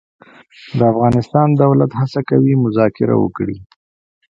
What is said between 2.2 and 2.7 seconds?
کوي